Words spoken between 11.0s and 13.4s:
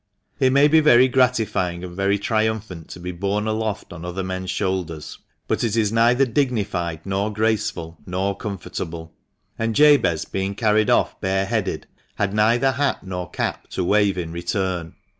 bare headed, had neither hat nor